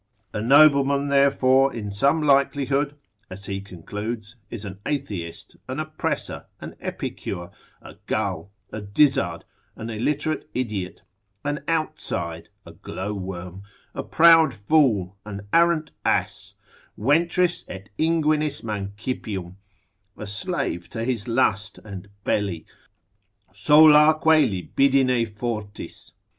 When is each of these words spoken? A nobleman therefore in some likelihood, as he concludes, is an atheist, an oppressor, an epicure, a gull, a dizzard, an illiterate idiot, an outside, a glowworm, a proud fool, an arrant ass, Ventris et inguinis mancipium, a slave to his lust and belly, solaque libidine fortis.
A 0.33 0.41
nobleman 0.41 1.09
therefore 1.09 1.71
in 1.71 1.91
some 1.91 2.23
likelihood, 2.23 2.95
as 3.29 3.45
he 3.45 3.61
concludes, 3.61 4.35
is 4.49 4.65
an 4.65 4.79
atheist, 4.83 5.57
an 5.67 5.79
oppressor, 5.79 6.47
an 6.59 6.75
epicure, 6.79 7.51
a 7.83 7.97
gull, 8.07 8.51
a 8.71 8.81
dizzard, 8.81 9.45
an 9.75 9.91
illiterate 9.91 10.49
idiot, 10.55 11.03
an 11.43 11.63
outside, 11.67 12.49
a 12.65 12.73
glowworm, 12.73 13.61
a 13.93 14.01
proud 14.01 14.55
fool, 14.55 15.17
an 15.23 15.45
arrant 15.53 15.91
ass, 16.03 16.55
Ventris 16.97 17.63
et 17.67 17.89
inguinis 17.99 18.63
mancipium, 18.63 19.57
a 20.17 20.25
slave 20.25 20.89
to 20.89 21.03
his 21.03 21.27
lust 21.27 21.77
and 21.85 22.09
belly, 22.23 22.65
solaque 23.53 24.25
libidine 24.25 25.27
fortis. 25.27 26.13